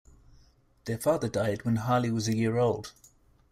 [0.85, 2.91] Their father died when Harley was a year old.